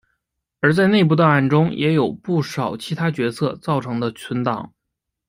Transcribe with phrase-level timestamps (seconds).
[0.61, 4.73] 而在内部档案中也有不少其他角色造成的存档。